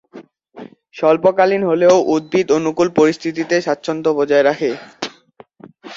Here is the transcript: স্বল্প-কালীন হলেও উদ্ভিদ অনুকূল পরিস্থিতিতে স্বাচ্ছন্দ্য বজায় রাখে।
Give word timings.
স্বল্প-কালীন 0.95 1.61
হলেও 1.63 1.95
উদ্ভিদ 2.15 2.47
অনুকূল 2.57 2.87
পরিস্থিতিতে 2.99 3.55
স্বাচ্ছন্দ্য 3.61 4.09
বজায় 4.19 4.45
রাখে। 4.45 4.71